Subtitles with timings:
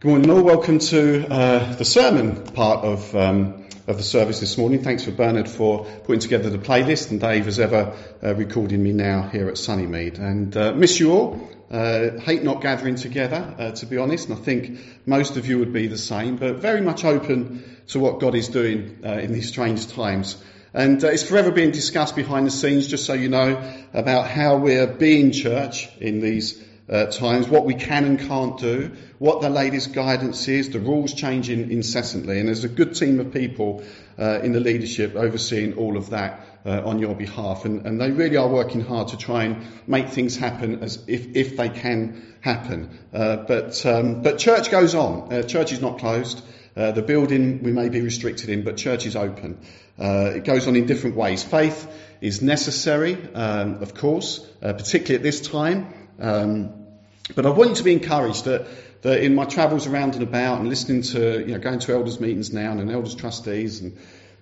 [0.00, 0.44] Good morning, all.
[0.44, 4.84] Welcome to uh, the sermon part of um, of the service this morning.
[4.84, 8.92] Thanks for Bernard for putting together the playlist, and Dave as ever uh, recording me
[8.92, 10.18] now here at Sunnymede.
[10.18, 11.50] And uh, miss you all.
[11.68, 14.28] Uh, hate not gathering together, uh, to be honest.
[14.28, 17.98] And I think most of you would be the same, but very much open to
[17.98, 20.40] what God is doing uh, in these strange times.
[20.72, 23.60] And it's forever being discussed behind the scenes, just so you know,
[23.92, 28.92] about how we're being church in these uh, times, what we can and can't do,
[29.18, 33.32] what the latest guidance is, the rules changing incessantly, and there's a good team of
[33.32, 33.82] people
[34.18, 38.10] uh, in the leadership overseeing all of that uh, on your behalf, and, and, they
[38.10, 42.36] really are working hard to try and make things happen as if, if they can
[42.40, 42.98] happen.
[43.12, 45.32] Uh, but um, but church goes on.
[45.32, 46.42] Uh, church is not closed.
[46.76, 49.58] Uh, the building we may be restricted in, but church is open.
[49.98, 51.42] it goes on in different ways.
[51.42, 56.07] Faith is necessary, um, of course, particularly at this time.
[56.18, 56.86] Um,
[57.34, 58.66] but I want you to be encouraged that,
[59.02, 62.20] that in my travels around and about and listening to, you know, going to elders
[62.20, 63.96] meetings now and elders trustees and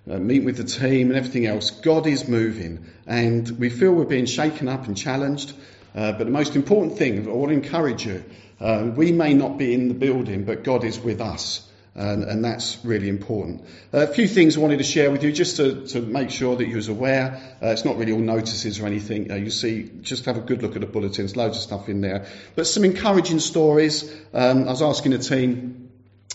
[0.09, 4.05] uh, meeting with the team and everything else, God is moving and we feel we're
[4.05, 5.53] being shaken up and challenged.
[5.93, 8.23] Uh, but the most important thing, I want to encourage you,
[8.59, 11.67] uh, we may not be in the building, but God is with us
[11.97, 13.65] and, and that's really important.
[13.91, 16.67] A few things I wanted to share with you just to, to make sure that
[16.67, 17.41] you was aware.
[17.61, 19.31] Uh, it's not really all notices or anything.
[19.31, 22.01] Uh, you see, just have a good look at the bulletins, loads of stuff in
[22.01, 22.27] there.
[22.55, 24.15] But some encouraging stories.
[24.31, 25.89] Um, I was asking the team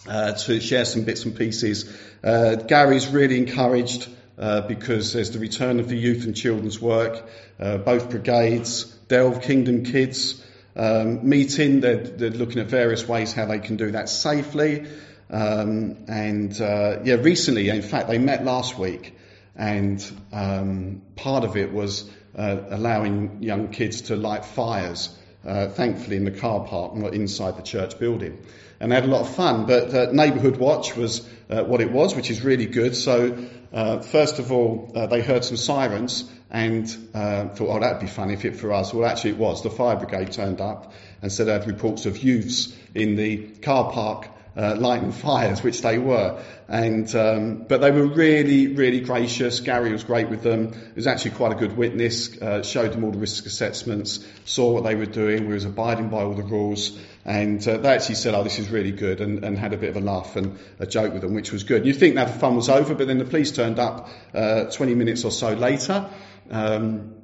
[0.09, 1.97] uh, to share some bits and pieces.
[2.25, 7.25] Uh, Gary's really encouraged uh, because there's the return of the youth and children's work,
[7.59, 11.81] both brigades, Delve Kingdom Kids, um, meeting.
[11.81, 14.87] They're, they're, looking at various ways how they can do that safely.
[15.33, 19.17] Um, and uh, yeah, recently, in fact, they met last week,
[19.57, 25.19] and um, part of it was uh, allowing young kids to light fires.
[25.45, 28.45] Uh, thankfully, in the car park, not inside the church building,
[28.79, 29.67] and they had a lot of fun.
[29.67, 32.95] But uh, neighbourhood watch was uh, what it was, which is really good.
[32.95, 38.31] So, uh, first of all, they heard some sirens and thought, "Oh, that'd be fun
[38.31, 39.63] if it for us." Well, actually, it was.
[39.63, 43.91] The fire brigade turned up and said they had reports of youths in the car
[43.91, 46.43] park uh, lighting fires, which they were.
[46.69, 49.61] And um, but they were really, really gracious.
[49.61, 50.73] Gary was great with them.
[50.73, 52.41] He was actually quite a good witness.
[52.41, 55.47] Uh, showed them all the risk assessments, saw what they were doing.
[55.47, 58.71] We was abiding by all the rules, and uh, they actually said, "Oh, this is
[58.71, 61.35] really good," and, and, had a bit of a laugh and a joke with them,
[61.35, 61.85] which was good.
[61.85, 64.95] You think that the fun was over, but then the police turned up uh, 20
[64.95, 66.09] minutes or so later.
[66.51, 67.15] Um,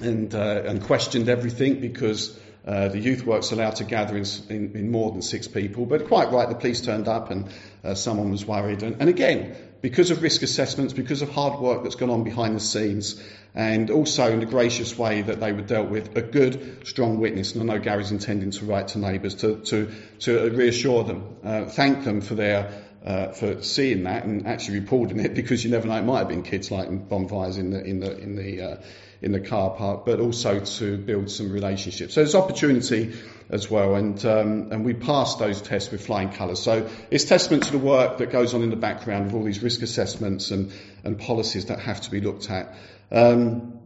[0.00, 4.76] and, uh, and questioned everything because uh, the youth works allowed to gather in, in,
[4.76, 7.48] in, more than six people, but quite right, the police turned up and
[7.82, 8.84] uh, someone was worried.
[8.84, 12.54] And, and, again, because of risk assessments, because of hard work that's gone on behind
[12.54, 13.20] the scenes,
[13.52, 17.54] and also in the gracious way that they were dealt with, a good, strong witness.
[17.54, 19.90] And I know Gary's intending to write to neighbours to, to,
[20.20, 25.18] to reassure them, uh, thank them for their uh, for seeing that and actually reporting
[25.18, 27.98] it because you never know it might have been kids lighting bonfires in the in
[27.98, 28.76] the in the uh,
[29.22, 32.14] in the car park, but also to build some relationships.
[32.14, 33.14] So there's opportunity
[33.48, 36.60] as well, and um, and we passed those tests with flying colours.
[36.60, 39.62] So it's testament to the work that goes on in the background of all these
[39.62, 40.72] risk assessments and
[41.04, 42.74] and policies that have to be looked at.
[43.10, 43.81] Um,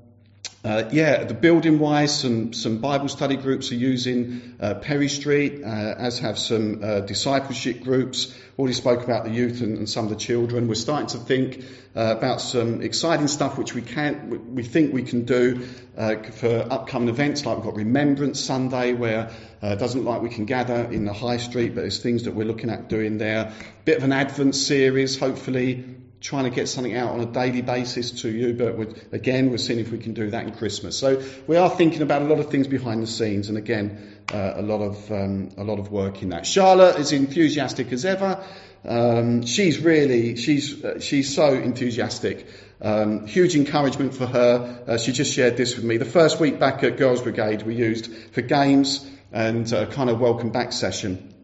[0.64, 5.62] uh, yeah, the building wise, some, some Bible study groups are using uh, Perry Street,
[5.62, 8.36] uh, as have some uh, discipleship groups.
[8.58, 10.66] Already spoke about the youth and, and, some of the children.
[10.66, 15.04] We're starting to think uh, about some exciting stuff which we can, we think we
[15.04, 17.46] can do uh, for upcoming events.
[17.46, 19.30] Like we've got Remembrance Sunday, where
[19.62, 22.34] it doesn't look like we can gather in the high street, but there's things that
[22.34, 23.52] we're looking at doing there.
[23.84, 28.22] Bit of an Advent series, hopefully trying to get something out on a daily basis
[28.22, 30.98] to you, but we're, again, we're seeing if we can do that in Christmas.
[30.98, 34.54] So we are thinking about a lot of things behind the scenes, and again, uh,
[34.56, 36.46] a lot of um, a lot of work in that.
[36.46, 38.42] Charlotte is enthusiastic as ever.
[38.84, 42.46] Um, she's really she's uh, she's so enthusiastic.
[42.80, 44.84] Um, huge encouragement for her.
[44.86, 45.96] Uh, she just shared this with me.
[45.96, 50.20] The first week back at Girls Brigade, we used for games and a kind of
[50.20, 51.35] welcome back session.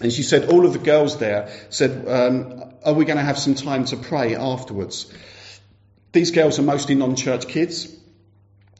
[0.00, 3.38] And she said all of the girls there said, um, are we going to have
[3.38, 5.12] some time to pray afterwards?
[6.12, 7.94] These girls are mostly non-church kids.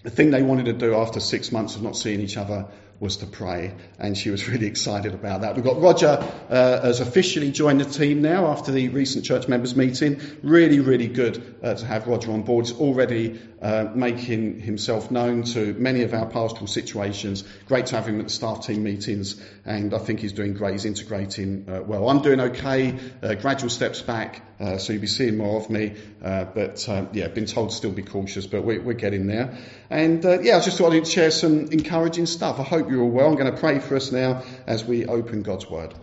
[0.02, 2.66] The thing they wanted to do after six months of not seeing each other
[2.98, 5.56] was to pray, and she was really excited about that.
[5.56, 6.18] We've got Roger
[6.48, 10.20] uh, has officially joined the team now after the recent church members meeting.
[10.42, 12.66] Really, really good uh, to have Roger on board.
[12.66, 17.44] He's already uh, making himself known to many of our pastoral situations.
[17.66, 20.72] Great to have him at the staff team meetings, and I think he's doing great.
[20.72, 22.08] He's integrating uh, well.
[22.08, 22.98] I'm doing okay.
[23.22, 25.94] Uh, gradual steps back, uh, so you'll be seeing more of me.
[26.20, 29.56] but yeah, been told to still be cautious, but we're, we're getting there.
[29.90, 32.58] And yeah, I just thought I'd share some encouraging stuff.
[32.58, 33.28] I hope you're all well.
[33.28, 35.94] I'm going to pray for us now as we open God's Word.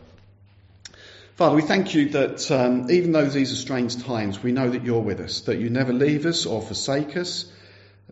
[1.39, 4.83] Father, we thank you that um, even though these are strange times, we know that
[4.83, 7.49] you're with us, that you never leave us or forsake us.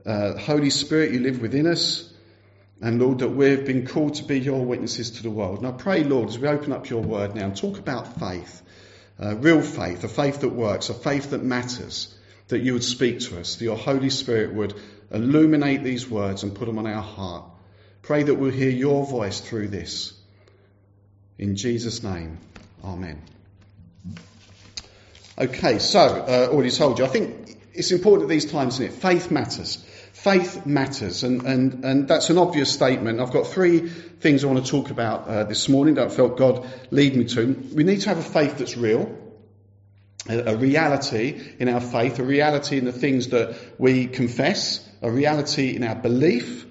[0.05, 2.09] Uh, Holy Spirit, you live within us.
[2.79, 5.57] And Lord, that we've been called to be your witnesses to the world.
[5.57, 8.61] And I pray, Lord, as we open up your word now and talk about faith,
[9.21, 13.19] uh, real faith, a faith that works, a faith that matters, that you would speak
[13.19, 14.73] to us, that your Holy Spirit would
[15.11, 17.43] illuminate these words and put them on our heart.
[18.03, 20.13] Pray that we'll hear your voice through this.
[21.37, 22.37] In Jesus' name.
[22.83, 23.21] Amen.
[25.39, 28.93] Okay, so, uh, already told you, I think it's important at these times, isn't it?
[28.93, 29.75] Faith matters.
[30.13, 33.19] Faith matters, and, and, and that's an obvious statement.
[33.19, 36.37] I've got three things I want to talk about uh, this morning that I felt
[36.37, 37.53] God lead me to.
[37.75, 39.15] We need to have a faith that's real,
[40.27, 45.11] a, a reality in our faith, a reality in the things that we confess, a
[45.11, 46.65] reality in our belief.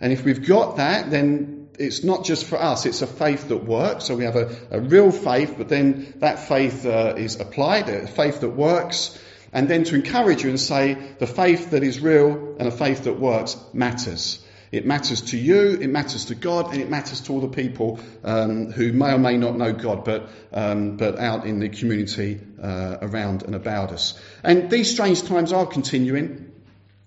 [0.00, 3.64] And if we've got that, then it's not just for us, it's a faith that
[3.64, 4.04] works.
[4.04, 8.06] So we have a, a real faith, but then that faith uh, is applied, a
[8.06, 9.18] faith that works.
[9.52, 13.04] And then to encourage you and say the faith that is real and a faith
[13.04, 14.42] that works matters.
[14.70, 18.00] It matters to you, it matters to God, and it matters to all the people
[18.24, 22.40] um, who may or may not know God, but um, but out in the community
[22.62, 24.18] uh, around and about us.
[24.42, 26.51] And these strange times are continuing.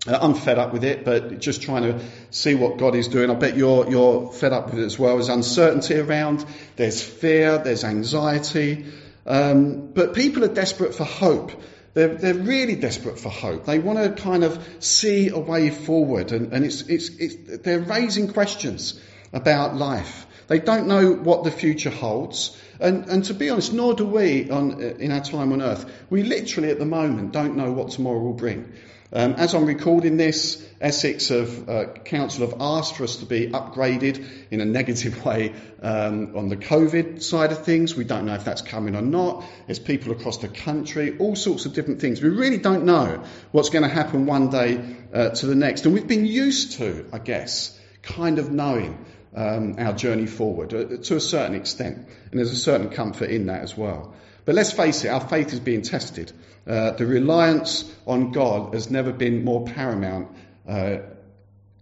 [0.08, 3.32] Uh, I'm fed up with it, but just trying to see what God is doing.
[3.32, 5.16] I bet you're, you're fed up with it as well.
[5.16, 8.86] There's uncertainty around, there's fear, there's anxiety.
[9.26, 11.52] Um, but people are desperate for hope.
[11.96, 13.66] They're, they're really desperate for hope.
[13.66, 17.80] They want to kind of see a way forward, and, and it's, it's, it's, they're
[17.80, 19.02] raising questions
[19.34, 20.28] about life.
[20.48, 22.56] They don't know what the future holds.
[22.80, 25.90] And, and to be honest, nor do we on, in our time on earth.
[26.10, 28.74] We literally at the moment don't know what tomorrow will bring.
[29.16, 33.48] Um, as I'm recording this, Essex have, uh, Council have asked for us to be
[33.48, 37.96] upgraded in a negative way um, on the COVID side of things.
[37.96, 39.46] We don't know if that's coming or not.
[39.68, 42.22] There's people across the country, all sorts of different things.
[42.22, 43.24] We really don't know
[43.54, 45.86] what's going to happen one day uh, to the next.
[45.86, 50.98] And we've been used to, I guess, kind of knowing um, our journey forward uh,
[51.04, 52.06] to a certain extent.
[52.32, 54.14] And there's a certain comfort in that as well.
[54.46, 56.32] But let's face it, our faith is being tested.
[56.68, 60.30] Uh, the reliance on God has never been more paramount
[60.68, 60.98] uh,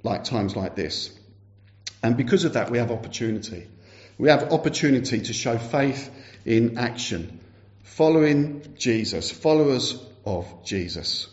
[0.03, 1.11] like times like this.
[2.01, 3.67] And because of that, we have opportunity.
[4.17, 6.09] We have opportunity to show faith
[6.45, 7.39] in action,
[7.83, 11.27] following Jesus, followers of Jesus.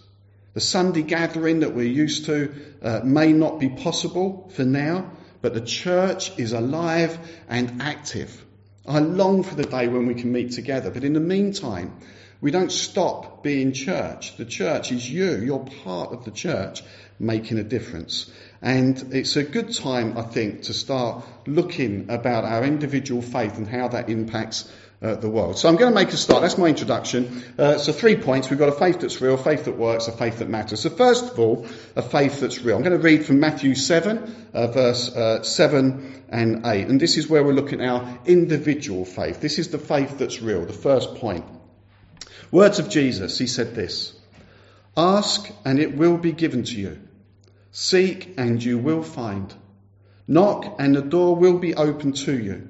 [0.54, 2.52] The Sunday gathering that we're used to
[2.82, 5.12] uh, may not be possible for now,
[5.42, 7.18] but the church is alive
[7.48, 8.44] and active.
[8.86, 11.98] I long for the day when we can meet together, but in the meantime,
[12.40, 14.36] we don't stop being church.
[14.36, 15.36] The church is you.
[15.36, 16.82] You're part of the church
[17.18, 18.30] making a difference.
[18.62, 23.68] And it's a good time, I think, to start looking about our individual faith and
[23.68, 24.70] how that impacts
[25.02, 25.58] uh, the world.
[25.58, 26.42] So I'm going to make a start.
[26.42, 27.42] That's my introduction.
[27.58, 28.50] Uh, so three points.
[28.50, 30.80] We've got a faith that's real, a faith that works, a faith that matters.
[30.80, 31.66] So first of all,
[31.96, 32.76] a faith that's real.
[32.76, 36.88] I'm going to read from Matthew 7, uh, verse uh, 7 and 8.
[36.88, 39.40] And this is where we're looking at our individual faith.
[39.40, 41.44] This is the faith that's real, the first point.
[42.50, 44.18] Words of Jesus, he said this
[44.96, 46.98] Ask and it will be given to you.
[47.72, 49.54] Seek and you will find.
[50.26, 52.68] Knock and the door will be opened to you.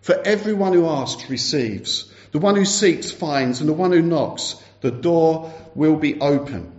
[0.00, 2.12] For everyone who asks receives.
[2.32, 6.72] The one who seeks finds, and the one who knocks, the door will be open.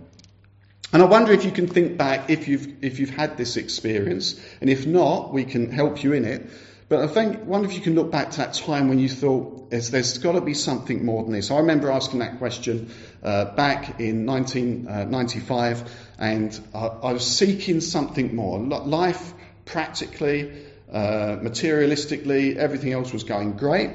[0.92, 4.40] And I wonder if you can think back if you've, if you've had this experience,
[4.60, 6.50] and if not, we can help you in it.
[6.88, 9.70] But I think, wonder if you can look back to that time when you thought
[9.70, 11.52] there's, there's got to be something more than this.
[11.52, 12.90] I remember asking that question
[13.22, 15.84] uh, back in 1995, uh,
[16.18, 18.58] and I, I, was seeking something more.
[18.58, 19.32] Life,
[19.66, 20.50] practically,
[20.92, 23.90] uh, materialistically, everything else was going great.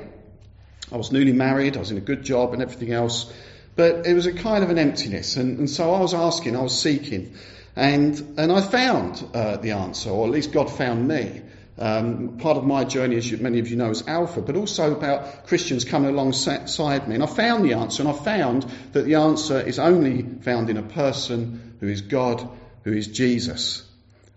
[0.92, 3.32] I was newly married, I was in a good job, and everything else.
[3.75, 6.62] But it was a kind of an emptiness, and, and so I was asking, I
[6.62, 7.36] was seeking,
[7.75, 11.42] and and I found uh, the answer, or at least God found me.
[11.78, 14.96] Um, part of my journey, as you, many of you know, is Alpha, but also
[14.96, 17.16] about Christians coming alongside me.
[17.16, 20.78] And I found the answer, and I found that the answer is only found in
[20.78, 22.48] a person who is God,
[22.86, 23.84] who is Jesus.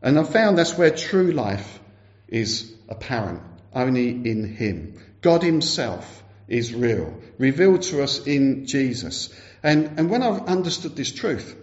[0.03, 1.78] And I found that's where true life
[2.29, 3.43] is apparent,
[3.75, 5.01] only in Him.
[5.21, 9.35] God Himself is real, revealed to us in Jesus.
[9.63, 11.57] And, and when I've understood this truth,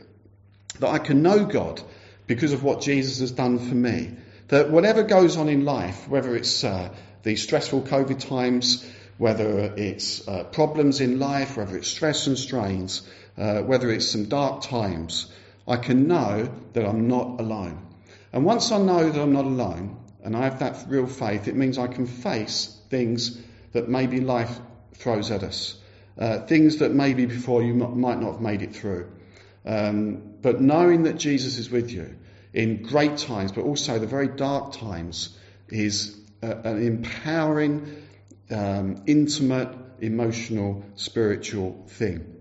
[0.80, 1.82] that I can know God
[2.28, 4.12] because of what Jesus has done for me,
[4.50, 6.94] that whatever goes on in life, whether it's uh,
[7.24, 13.02] these stressful COVID times, whether it's uh, problems in life, whether it's stress and strains,
[13.38, 15.32] uh, whether it's some dark times,
[15.68, 17.86] I can know that I'm not alone.
[18.34, 21.56] And once I know that I'm not alone, and I have that real faith, it
[21.56, 23.40] means I can face things
[23.74, 24.60] that maybe life
[24.96, 25.78] throws at us.
[26.18, 29.12] Uh, things that maybe before you might not have made it through.
[29.66, 32.16] Um, but knowing that Jesus is with you
[32.54, 38.04] in great times, but also the very dark times, is an empowering,
[38.50, 42.34] um, intimate, emotional, spiritual thing.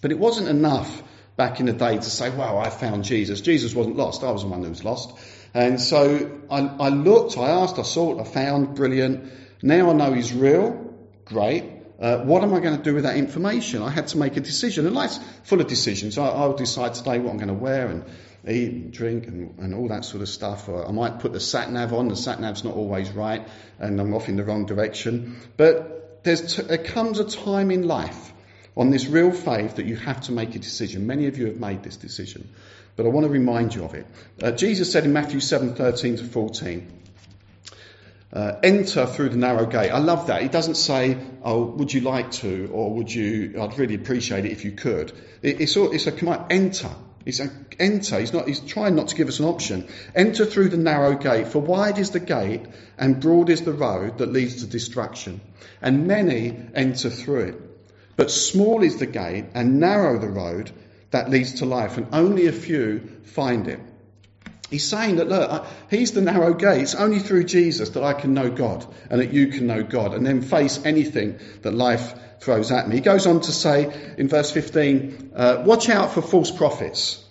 [0.00, 1.02] But it wasn't enough
[1.36, 3.40] back in the day to say, wow, I found Jesus.
[3.40, 4.22] Jesus wasn't lost.
[4.22, 5.18] I was the one who was lost.
[5.54, 9.32] And so I, I looked, I asked, I sought, I found, brilliant.
[9.62, 10.94] Now I know he's real.
[11.24, 11.64] Great.
[12.00, 13.80] Uh, what am I going to do with that information?
[13.82, 16.18] I had to make a decision, and life's full of decisions.
[16.18, 18.04] I, will decide today what I'm going to wear and
[18.48, 20.68] eat and drink and, and all that sort of stuff.
[20.68, 22.08] Or I might put the sat nav on.
[22.08, 23.46] The sat nav's not always right,
[23.78, 25.36] and I'm off in the wrong direction.
[25.56, 28.32] But there's t- there comes a time in life
[28.76, 31.06] on this real faith that you have to make a decision.
[31.06, 32.52] Many of you have made this decision,
[32.96, 34.06] but I want to remind you of it.
[34.42, 36.86] Uh, Jesus said in Matthew 7:13 to 14.
[38.32, 39.90] Uh, enter through the narrow gate.
[39.90, 40.40] I love that.
[40.42, 44.52] He doesn't say, "Oh, would you like to?" or "Would you?" I'd really appreciate it
[44.52, 45.12] if you could.
[45.42, 46.46] It, it's, a, it's a command.
[46.50, 46.88] Enter.
[47.26, 48.18] He's a, enter.
[48.20, 48.48] He's not.
[48.48, 49.86] He's trying not to give us an option.
[50.14, 51.48] Enter through the narrow gate.
[51.48, 52.62] For wide is the gate,
[52.98, 55.42] and broad is the road that leads to destruction,
[55.82, 58.16] and many enter through it.
[58.16, 60.70] But small is the gate, and narrow the road
[61.12, 63.80] that leads to life, and only a few find it.
[64.72, 66.80] He's saying that, look, he's the narrow gate.
[66.80, 70.14] It's only through Jesus that I can know God and that you can know God
[70.14, 72.96] and then face anything that life throws at me.
[72.96, 77.22] He goes on to say in verse 15, uh, watch out for false prophets.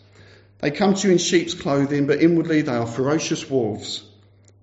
[0.60, 4.04] They come to you in sheep's clothing, but inwardly they are ferocious wolves.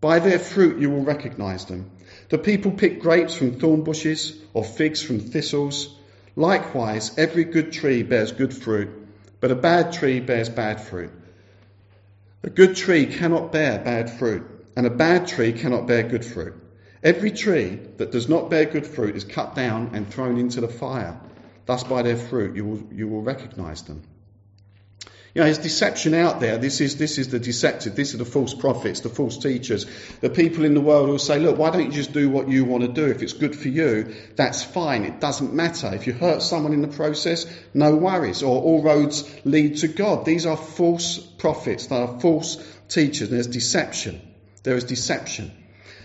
[0.01, 1.91] By their fruit you will recognize them.
[2.29, 5.93] The people pick grapes from thorn bushes or figs from thistles.
[6.37, 9.08] Likewise, every good tree bears good fruit,
[9.41, 11.11] but a bad tree bears bad fruit.
[12.43, 14.45] A good tree cannot bear bad fruit,
[14.77, 16.55] and a bad tree cannot bear good fruit.
[17.03, 20.69] Every tree that does not bear good fruit is cut down and thrown into the
[20.69, 21.19] fire.
[21.67, 24.03] Thus, by their fruit, you will, you will recognize them.
[25.39, 26.59] Know, there's deception out there.
[26.59, 27.95] This is, this is the deceptive.
[27.95, 29.87] This are the false prophets, the false teachers.
[30.21, 32.65] The people in the world will say, look, why don't you just do what you
[32.65, 33.07] want to do?
[33.07, 35.05] If it's good for you, that's fine.
[35.05, 35.95] It doesn't matter.
[35.95, 38.43] If you hurt someone in the process, no worries.
[38.43, 40.25] Or all roads lead to God.
[40.25, 41.87] These are false prophets.
[41.87, 42.57] They are false
[42.89, 43.31] teachers.
[43.31, 44.21] There's deception.
[44.65, 45.53] There is deception.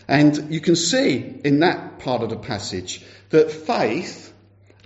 [0.08, 4.32] And you can see in that part of the passage that faith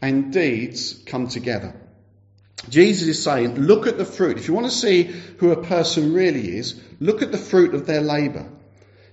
[0.02, 1.76] and deeds come together.
[2.70, 4.38] Jesus is saying, look at the fruit.
[4.38, 7.86] If you want to see who a person really is, look at the fruit of
[7.86, 8.50] their labour.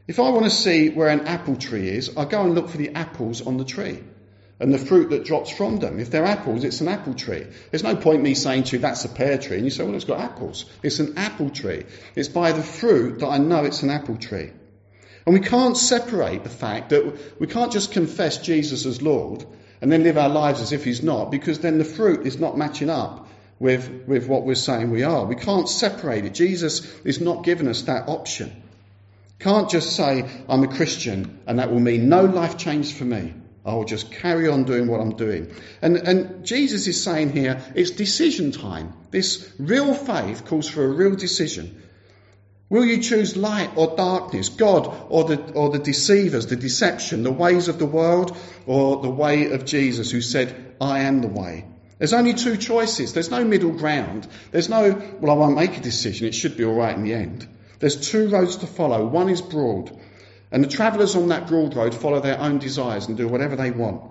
[0.07, 2.77] If I want to see where an apple tree is, I go and look for
[2.77, 4.03] the apples on the tree
[4.61, 5.99] and the fruit that drops from them.
[5.99, 7.47] If they're apples, it's an apple tree.
[7.71, 9.57] There's no point me saying to you, that's a pear tree.
[9.57, 10.67] And you say, well, it's got apples.
[10.83, 11.85] It's an apple tree.
[12.15, 14.53] It's by the fruit that I know it's an apple tree.
[15.27, 19.47] And we can't separate the fact that we can't just confess Jesus as Lord
[19.81, 22.59] and then live our lives as if he's not, because then the fruit is not
[22.59, 23.24] matching up
[23.59, 25.25] with, with what we're saying we are.
[25.25, 26.35] We can't separate it.
[26.35, 28.63] Jesus is not giving us that option.
[29.39, 33.35] Can't just say, I'm a Christian, and that will mean no life change for me.
[33.65, 35.55] I will just carry on doing what I'm doing.
[35.81, 38.93] And, and Jesus is saying here, it's decision time.
[39.11, 41.83] This real faith calls for a real decision.
[42.69, 47.33] Will you choose light or darkness, God or the, or the deceivers, the deception, the
[47.33, 51.67] ways of the world, or the way of Jesus who said, I am the way?
[51.99, 53.13] There's only two choices.
[53.13, 54.27] There's no middle ground.
[54.51, 56.27] There's no, well, I won't make a decision.
[56.27, 57.47] It should be all right in the end.
[57.79, 59.07] There's two roads to follow.
[59.07, 59.97] One is broad.
[60.51, 63.71] And the travellers on that broad road follow their own desires and do whatever they
[63.71, 64.03] want.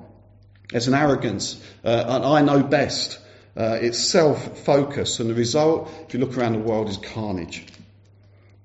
[0.70, 3.20] There's an arrogance, uh, and I know best.
[3.56, 7.66] Uh, it's self focus, and the result, if you look around the world, is carnage.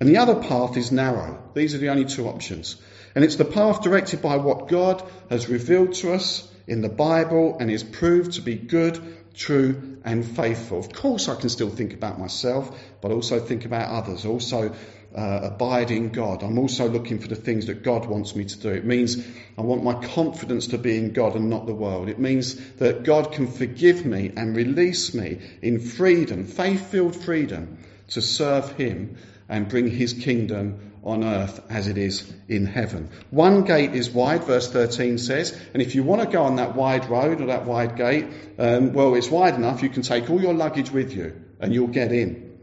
[0.00, 1.42] And the other path is narrow.
[1.54, 2.76] These are the only two options.
[3.14, 7.56] And it's the path directed by what God has revealed to us in the Bible
[7.58, 9.00] and is proved to be good,
[9.34, 10.78] true, and faithful.
[10.78, 14.24] Of course, I can still think about myself, but also think about others.
[14.24, 14.74] Also,
[15.14, 16.42] uh, abide in God.
[16.42, 18.68] I'm also looking for the things that God wants me to do.
[18.68, 19.16] It means
[19.56, 22.08] I want my confidence to be in God and not the world.
[22.08, 27.78] It means that God can forgive me and release me in freedom, faith filled freedom,
[28.08, 29.16] to serve Him
[29.48, 33.10] and bring His kingdom on earth as it is in heaven.
[33.30, 36.74] One gate is wide, verse 13 says, and if you want to go on that
[36.74, 38.26] wide road or that wide gate,
[38.58, 41.88] um, well, it's wide enough, you can take all your luggage with you and you'll
[41.88, 42.58] get in.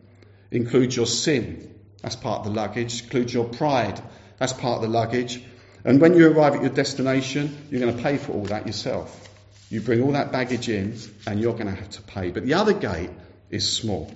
[0.52, 3.04] Include your sin, that's part of the luggage.
[3.04, 4.00] Include your pride,
[4.38, 5.44] that's part of the luggage.
[5.84, 9.28] And when you arrive at your destination, you're going to pay for all that yourself.
[9.70, 12.32] You bring all that baggage in and you're going to have to pay.
[12.32, 13.10] But the other gate
[13.50, 14.14] is small.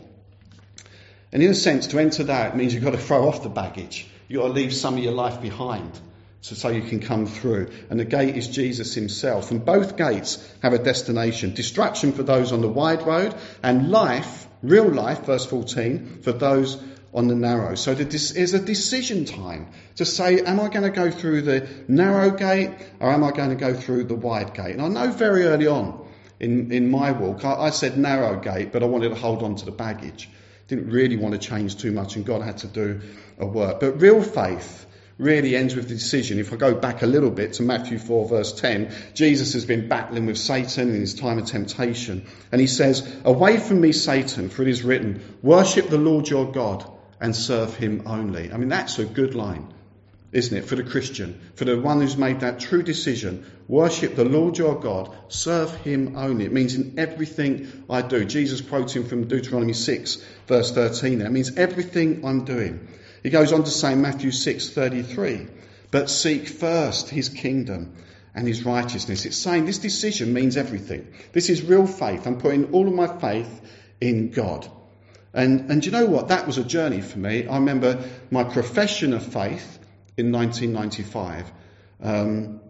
[1.32, 4.08] And in a sense, to enter that means you've got to throw off the baggage.
[4.30, 6.00] You've got to leave some of your life behind.
[6.42, 7.72] so, so you can come through.
[7.90, 9.50] And the gate is Jesus himself.
[9.50, 11.56] And both gates have a destination.
[11.56, 16.82] Destruction for those on the wide road and life, real life, verse 14, for those
[17.12, 17.74] on the narrow.
[17.74, 22.30] So there's a decision time to say, am I going to go through the narrow
[22.30, 22.70] gate
[23.00, 24.76] or am I going to go through the wide gate?
[24.76, 26.08] And I know very early on
[26.40, 29.56] in, in my walk, I, I said narrow gate, but I wanted to hold on
[29.56, 30.30] to the baggage.
[30.70, 33.02] Didn't really want to change too much and God had to do
[33.38, 33.82] a work.
[33.82, 34.86] But real faith
[35.18, 36.40] really ends with the decision.
[36.40, 39.90] If I go back a little bit to Matthew 4 verse 10, Jesus has been
[39.90, 42.26] battling with Satan in his time of temptation.
[42.52, 46.52] And he says, away from me, Satan, for it is written, worship the Lord your
[46.52, 48.52] God and serve him only.
[48.52, 49.68] I mean, that's a good line,
[50.32, 53.46] isn't it, for the Christian, for the one who's made that true decision.
[53.68, 56.46] Worship the Lord your God, serve him only.
[56.46, 58.26] It means in everything I do.
[58.26, 62.88] Jesus quoting from Deuteronomy 6, verse 13 That means everything I'm doing.
[63.24, 65.48] He goes on to say in Matthew 6, 33,
[65.92, 67.96] but seek first his kingdom
[68.36, 69.26] and his righteousness.
[69.26, 71.12] It's saying this decision means everything.
[71.34, 72.28] This is real faith.
[72.28, 73.62] I'm putting all of my faith
[74.00, 74.70] in God.
[75.34, 76.30] And, and you know what?
[76.30, 77.48] That was a journey for me.
[77.48, 79.79] I remember my profession of faith
[80.20, 81.52] in 1995.
[82.02, 82.62] Um,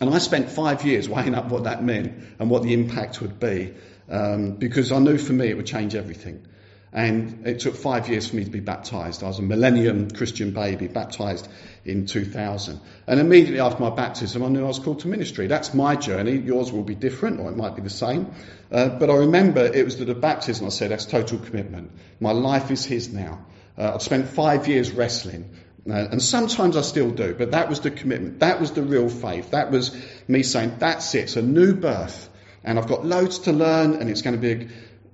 [0.00, 3.38] and I spent five years weighing up what that meant and what the impact would
[3.38, 3.74] be
[4.08, 6.46] um, because I knew for me it would change everything.
[6.92, 9.22] And it took five years for me to be baptized.
[9.22, 11.48] I was a millennium Christian baby, baptized
[11.84, 12.80] in 2000.
[13.06, 15.46] And immediately after my baptism, I knew I was called to ministry.
[15.46, 16.36] That's my journey.
[16.36, 18.32] Yours will be different, or it might be the same.
[18.72, 21.92] Uh, but I remember it was at the baptism I said, that's total commitment.
[22.18, 23.46] My life is His now.
[23.78, 25.48] Uh, I've spent five years wrestling.
[25.86, 28.40] And sometimes I still do, but that was the commitment.
[28.40, 29.52] That was the real faith.
[29.52, 29.96] That was
[30.28, 31.24] me saying, that's it.
[31.24, 32.28] It's a new birth.
[32.62, 34.68] And I've got loads to learn, and it's going to be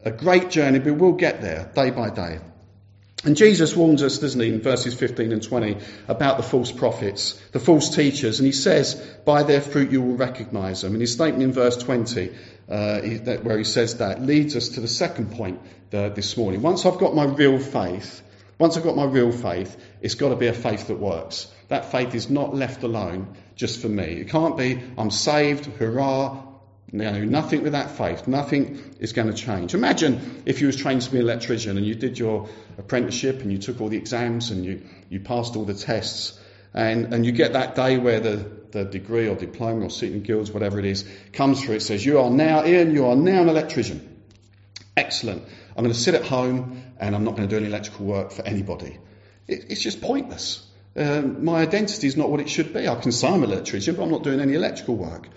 [0.05, 2.41] a, a great journey, but we'll get there day by day.
[3.25, 7.41] And Jesus warns us, doesn't he, in verses 15 and 20, about the false prophets,
[7.53, 8.39] the false teachers.
[8.39, 10.93] And he says, by their fruit you will recognize them.
[10.93, 12.31] And his statement in verse 20,
[12.69, 13.01] uh,
[13.43, 15.61] where he says that, leads us to the second point
[15.93, 16.63] uh, this morning.
[16.63, 18.23] Once I've got my real faith,
[18.59, 21.53] once I've got my real faith, it's got to be a faith that works.
[21.69, 24.05] That faith is not left alone just for me.
[24.05, 26.43] It can't be, I'm saved, hurrah,
[26.93, 28.29] no, nothing with that faith.
[28.29, 29.75] Nothing is going to change.
[29.75, 33.51] Imagine if you was trained to be an electrician and you did your apprenticeship and
[33.51, 36.39] you took all the exams and you, you passed all the tests
[36.73, 38.37] and, and you get that day where the,
[38.71, 41.77] the degree or diploma or City and Guilds, whatever it is, comes through.
[41.77, 44.23] It says, you are now, Ian, you are now an electrician.
[44.97, 45.43] Excellent.
[45.77, 48.31] I'm going to sit at home and I'm not going to do any electrical work
[48.31, 48.99] for anybody.
[49.49, 50.67] It, it's just pointless.
[50.97, 52.89] Um, my identity is not what it should be.
[52.89, 55.29] I can say I'm an electrician, but I'm not doing any electrical work.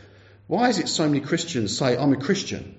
[0.47, 2.75] Why is it so many Christians say, I'm a Christian,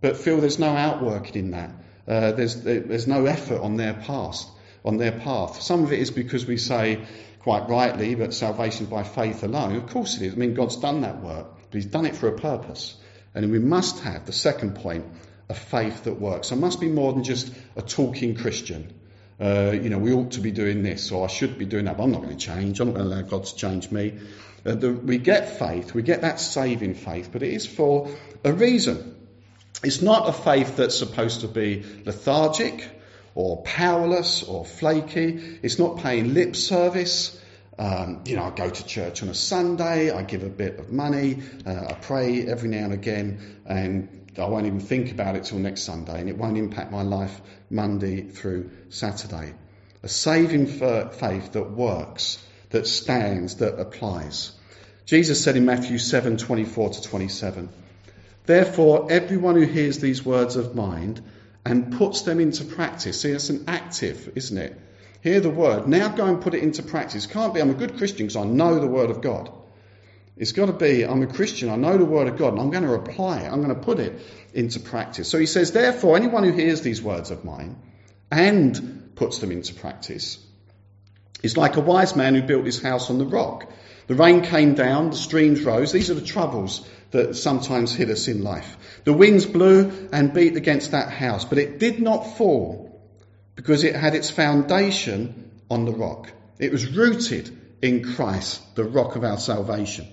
[0.00, 1.70] but feel there's no outworking in that?
[2.06, 4.48] Uh, there's, there's no effort on their past,
[4.84, 5.62] on their path.
[5.62, 7.06] Some of it is because we say,
[7.44, 9.76] quite rightly, but salvation by faith alone.
[9.76, 10.32] Of course it is.
[10.32, 12.96] I mean, God's done that work, but He's done it for a purpose.
[13.34, 15.04] And we must have the second point,
[15.48, 16.52] a faith that works.
[16.52, 18.92] I must be more than just a talking Christian.
[19.40, 21.96] Uh, you know, we ought to be doing this, or I should be doing that,
[21.96, 22.80] but I'm not going to change.
[22.80, 24.18] I'm not going to allow God to change me.
[24.64, 28.10] Uh, the, we get faith, we get that saving faith, but it is for
[28.44, 29.14] a reason.
[29.82, 32.88] It's not a faith that's supposed to be lethargic
[33.34, 35.58] or powerless or flaky.
[35.62, 37.38] It's not paying lip service.
[37.78, 40.92] Um, you know, I go to church on a Sunday, I give a bit of
[40.92, 45.44] money, uh, I pray every now and again, and I won't even think about it
[45.44, 49.54] till next Sunday, and it won't impact my life Monday through Saturday.
[50.02, 54.52] A saving faith that works that stands, that applies.
[55.06, 57.68] Jesus said in Matthew 7 24 to 27,
[58.46, 61.22] Therefore, everyone who hears these words of mine
[61.64, 64.78] and puts them into practice, see, it's an active, isn't it?
[65.22, 67.26] Hear the word, now go and put it into practice.
[67.26, 69.50] Can't be, I'm a good Christian because I know the word of God.
[70.36, 72.70] It's got to be, I'm a Christian, I know the word of God, and I'm
[72.70, 74.20] going to apply it, I'm going to put it
[74.52, 75.28] into practice.
[75.28, 77.76] So he says, therefore, anyone who hears these words of mine
[78.32, 80.44] and puts them into practice
[81.42, 83.70] is like a wise man who built his house on the rock.
[84.06, 85.92] The rain came down, the streams rose.
[85.92, 88.76] These are the troubles that sometimes hit us in life.
[89.04, 93.00] The winds blew and beat against that house, but it did not fall
[93.54, 96.30] because it had its foundation on the rock.
[96.58, 100.08] It was rooted in Christ, the rock of our salvation.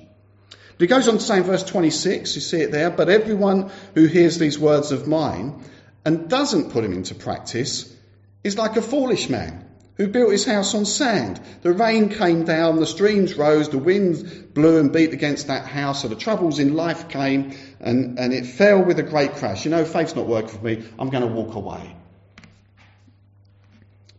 [0.81, 3.69] But he goes on to say in verse 26, you see it there, but everyone
[3.93, 5.63] who hears these words of mine
[6.03, 7.95] and doesn't put them into practice
[8.43, 9.63] is like a foolish man
[9.97, 11.39] who built his house on sand.
[11.61, 16.01] The rain came down, the streams rose, the winds blew and beat against that house,
[16.01, 19.65] so the troubles in life came, and, and it fell with a great crash.
[19.65, 21.95] You know, faith's not working for me, I'm going to walk away.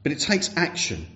[0.05, 1.09] But it takes action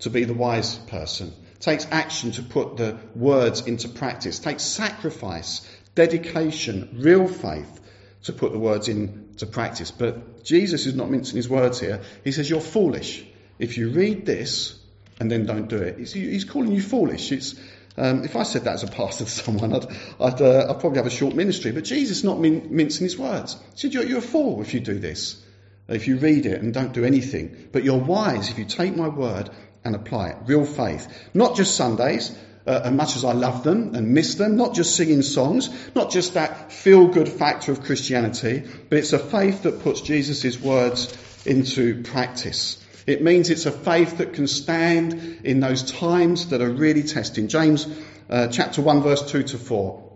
[0.00, 1.32] to be the wise person.
[1.62, 7.80] Takes action to put the words into practice, takes sacrifice, dedication, real faith
[8.24, 9.90] to put the words into practice.
[9.90, 12.02] But Jesus is not mincing his words here.
[12.24, 13.24] He says, You're foolish.
[13.58, 14.76] If you read this
[15.20, 17.30] and then don't do it, he's calling you foolish.
[17.30, 17.54] It's,
[17.96, 19.86] um, if I said that as a pastor to someone, I'd,
[20.20, 21.70] I'd, uh, I'd probably have a short ministry.
[21.70, 23.54] But Jesus is not min- mincing his words.
[23.74, 25.40] He said, you're, you're a fool if you do this,
[25.86, 27.68] if you read it and don't do anything.
[27.70, 29.50] But you're wise if you take my word
[29.84, 30.36] and apply it.
[30.46, 31.08] Real faith.
[31.34, 34.94] Not just Sundays, uh, as much as I love them and miss them, not just
[34.94, 39.80] singing songs, not just that feel good factor of Christianity, but it's a faith that
[39.82, 42.78] puts Jesus' words into practice.
[43.06, 47.48] It means it's a faith that can stand in those times that are really testing.
[47.48, 47.86] James
[48.30, 50.12] uh, chapter 1 verse 2 to 4.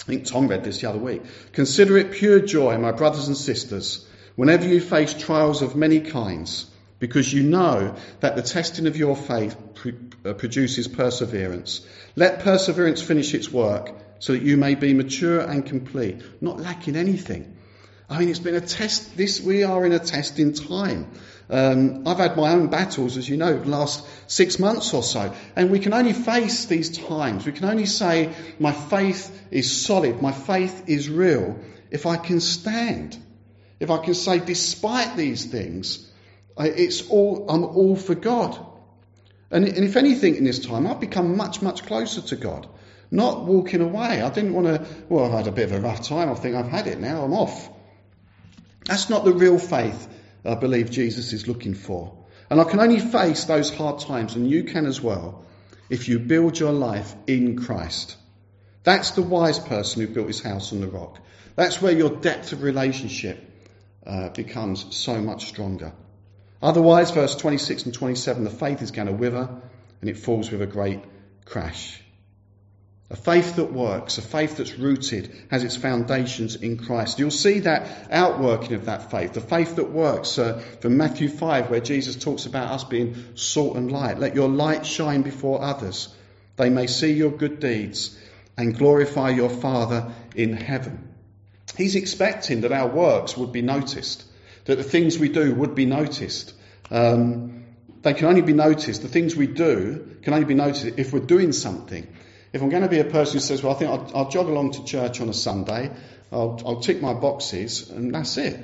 [0.00, 1.22] I think Tom read this the other week.
[1.52, 6.66] Consider it pure joy, my brothers and sisters, whenever you face trials of many kinds,
[6.98, 9.56] because you know that the testing of your faith
[10.24, 11.86] uh, produces perseverance.
[12.14, 16.96] Let perseverance finish its work so that you may be mature and complete, not lacking
[16.96, 17.56] anything.
[18.08, 19.16] I mean, it's been a test.
[19.16, 21.10] This, we are in a testing time.
[21.50, 25.34] Um, I've had my own battles, as you know, the last six months or so.
[25.56, 27.44] And we can only face these times.
[27.44, 30.22] We can only say, my faith is solid.
[30.22, 31.58] My faith is real.
[31.90, 33.18] If I can stand.
[33.80, 36.05] If I can say, despite these things,
[36.58, 38.58] it's all, I'm all for God.
[39.50, 42.68] And, and if anything in this time, I've become much, much closer to God.
[43.10, 44.20] Not walking away.
[44.22, 46.30] I didn't want to, well, I've had a bit of a rough time.
[46.30, 47.22] I think I've had it now.
[47.22, 47.70] I'm off.
[48.86, 50.08] That's not the real faith
[50.44, 52.16] I believe Jesus is looking for.
[52.50, 55.44] And I can only face those hard times, and you can as well,
[55.90, 58.16] if you build your life in Christ.
[58.84, 61.18] That's the wise person who built his house on the rock.
[61.56, 63.42] That's where your depth of relationship
[64.06, 65.92] uh, becomes so much stronger.
[66.62, 69.48] Otherwise, verse 26 and 27, the faith is going to wither
[70.00, 71.00] and it falls with a great
[71.44, 72.00] crash.
[73.08, 77.20] A faith that works, a faith that's rooted, has its foundations in Christ.
[77.20, 81.70] You'll see that outworking of that faith, the faith that works uh, from Matthew 5,
[81.70, 84.18] where Jesus talks about us being salt and light.
[84.18, 86.08] Let your light shine before others.
[86.56, 88.18] They may see your good deeds
[88.56, 91.14] and glorify your Father in heaven.
[91.76, 94.24] He's expecting that our works would be noticed,
[94.66, 96.52] that the things we do would be noticed.
[96.90, 97.64] Um,
[98.02, 101.20] they can only be noticed, the things we do can only be noticed if we're
[101.20, 102.06] doing something.
[102.52, 104.46] If I'm going to be a person who says, well, I think I'll, I'll jog
[104.46, 105.90] along to church on a Sunday,
[106.30, 108.60] I'll, I'll tick my boxes, and that's it.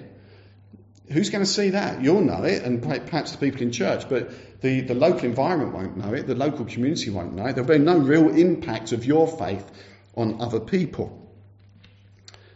[1.10, 2.02] Who's going to see that?
[2.02, 5.96] You'll know it, and perhaps the people in church, but the, the local environment won't
[5.96, 7.54] know it, the local community won't know it.
[7.54, 9.70] There'll be no real impact of your faith
[10.16, 11.18] on other people.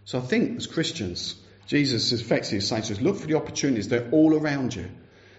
[0.04, 1.34] So I think as Christians,
[1.66, 4.88] Jesus effectively is saying to us, look for the opportunities, they're all around you.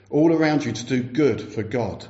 [0.10, 2.06] All around you to do good for God.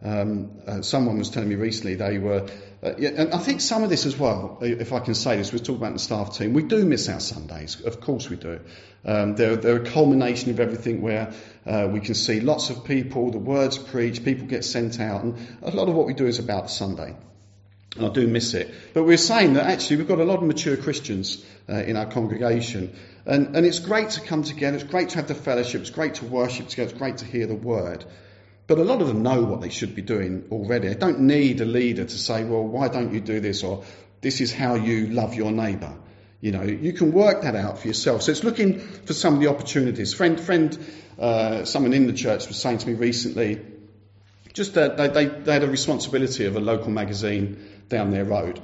[0.00, 2.46] Um, uh, someone was telling me recently they were,
[2.82, 5.52] uh, yeah, and I think some of this as well, if I can say this,
[5.52, 6.52] we talk about the staff team.
[6.52, 8.60] We do miss our Sundays, of course we do.
[9.04, 11.32] Um, they're, they're, a culmination of everything where
[11.66, 15.36] uh, we can see lots of people, the words preached, people get sent out, and
[15.62, 17.16] a lot of what we do is about Sunday.
[17.98, 18.72] And I do miss it.
[18.94, 22.06] But we're saying that actually we've got a lot of mature Christians uh, in our
[22.06, 22.96] congregation.
[23.26, 26.14] And, and it's great to come together, it's great to have the fellowship, it's great
[26.16, 28.04] to worship together, it's great to hear the word.
[28.68, 30.88] But a lot of them know what they should be doing already.
[30.88, 33.64] They don't need a leader to say, well, why don't you do this?
[33.64, 33.82] Or
[34.20, 35.96] this is how you love your neighbour.
[36.40, 38.22] You know, you can work that out for yourself.
[38.22, 40.14] So it's looking for some of the opportunities.
[40.14, 40.78] Friend, friend,
[41.18, 43.60] uh, someone in the church was saying to me recently,
[44.58, 48.60] just that they, they, they, had a responsibility of a local magazine down their road.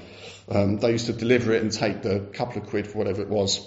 [0.51, 3.31] Um, they used to deliver it and take the couple of quid for whatever it
[3.31, 3.67] was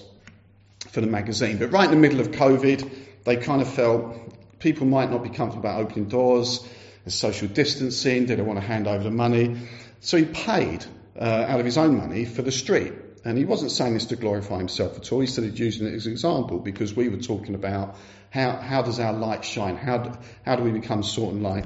[0.91, 1.57] for the magazine.
[1.57, 2.87] But right in the middle of COVID,
[3.23, 4.27] they kind of felt
[4.59, 6.67] People might not be comfortable about opening doors,
[7.03, 9.57] there's social distancing, they don't want to hand over the money.
[9.99, 10.83] So he paid
[11.19, 12.93] uh, out of his own money for the street.
[13.23, 15.19] And he wasn't saying this to glorify himself at all.
[15.19, 17.97] He started using it as an example because we were talking about
[18.29, 19.75] how, how does our light shine?
[19.75, 21.65] How do, how do we become salt and light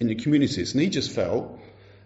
[0.00, 0.72] in the communities?
[0.72, 1.60] And he just felt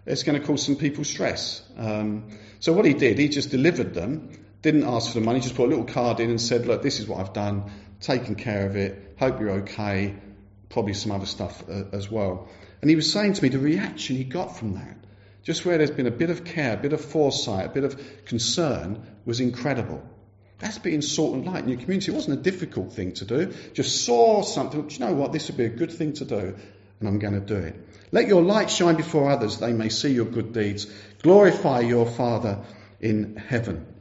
[0.05, 1.61] it's going to cause some people stress.
[1.77, 2.29] Um,
[2.59, 5.65] so what he did, he just delivered them, didn't ask for the money, just put
[5.65, 7.71] a little card in and said, look, this is what I've done
[8.03, 10.15] taken care of it, hope you're okay,
[10.69, 12.49] probably some other stuff uh, as well.
[12.81, 14.97] And he was saying to me the reaction he got from that,
[15.43, 18.25] just where there's been a bit of care, a bit of foresight, a bit of
[18.25, 20.03] concern, was incredible.
[20.59, 22.11] That's being salt and light in your community.
[22.11, 23.53] It wasn't a difficult thing to do.
[23.73, 24.87] Just saw something.
[24.87, 25.33] Do you know what?
[25.33, 26.55] This would be a good thing to do,
[26.99, 27.75] and I'm going to do it.
[28.11, 30.85] Let your light shine before others, they may see your good deeds.
[31.21, 32.59] Glorify your Father
[32.99, 33.92] in heaven.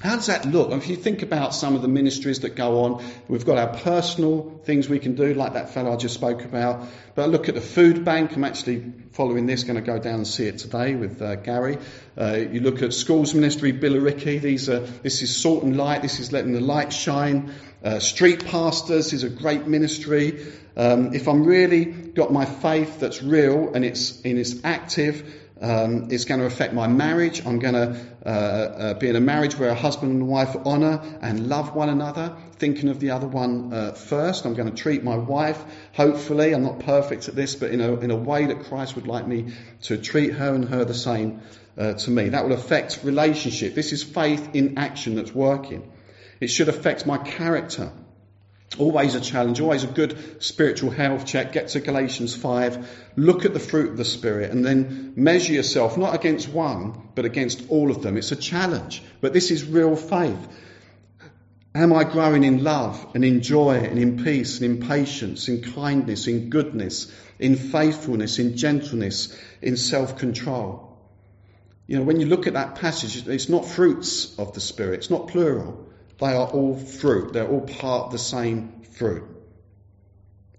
[0.00, 0.70] How does that look?
[0.72, 4.58] If you think about some of the ministries that go on, we've got our personal
[4.64, 6.88] things we can do, like that fellow I just spoke about.
[7.14, 8.34] But look at the food bank.
[8.34, 11.76] I'm actually following this, going to go down and see it today with uh, Gary.
[12.18, 14.40] Uh, you look at schools ministry, Billericay.
[14.40, 16.00] These are, this is salt and light.
[16.00, 17.52] This is letting the light shine.
[17.84, 20.46] Uh, street pastors is a great ministry.
[20.78, 26.08] Um, if I'm really got my faith that's real and it's, and it's active, um,
[26.10, 27.44] it's going to affect my marriage.
[27.44, 31.02] I'm going to uh, uh, be in a marriage where a husband and wife honour
[31.20, 34.46] and love one another, thinking of the other one uh, first.
[34.46, 37.94] I'm going to treat my wife, hopefully, I'm not perfect at this, but in a,
[38.00, 41.42] in a way that Christ would like me to treat her and her the same
[41.76, 42.30] uh, to me.
[42.30, 43.74] That will affect relationship.
[43.74, 45.92] This is faith in action that's working.
[46.40, 47.92] It should affect my character.
[48.78, 51.52] Always a challenge, always a good spiritual health check.
[51.52, 55.98] Get to Galatians 5, look at the fruit of the Spirit, and then measure yourself
[55.98, 58.16] not against one, but against all of them.
[58.16, 60.48] It's a challenge, but this is real faith.
[61.74, 65.62] Am I growing in love and in joy and in peace and in patience, in
[65.62, 70.96] kindness, in goodness, in faithfulness, in gentleness, in self control?
[71.88, 75.10] You know, when you look at that passage, it's not fruits of the Spirit, it's
[75.10, 75.89] not plural.
[76.20, 77.32] They are all fruit.
[77.32, 79.24] They're all part of the same fruit.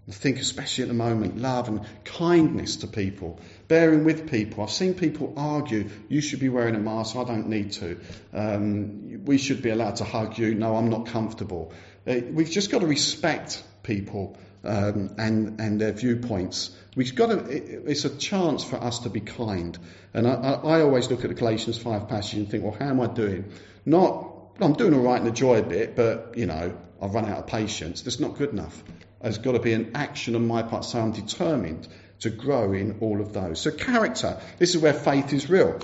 [0.08, 4.63] I think, especially at the moment, love and kindness to people, bearing with people.
[4.63, 8.00] I've seen people argue, you should be wearing a mask, I don't need to.
[8.34, 11.71] Um, we should be allowed to hug you, no, I'm not comfortable.
[12.08, 16.76] Uh, we've just got to respect people um, and, and their viewpoints.
[16.95, 19.78] We've got to, it, it's a chance for us to be kind.
[20.13, 22.89] And I, I, I always look at the Galatians 5 passage and think, well, how
[22.89, 23.52] am I doing?
[23.86, 27.39] Not I'm doing all right in the joy bit, but, you know, I've run out
[27.39, 28.01] of patience.
[28.01, 28.83] That's not good enough.
[29.21, 31.87] There's got to be an action on my part, so I'm determined
[32.19, 33.61] to grow in all of those.
[33.61, 35.79] So, character, this is where faith is real.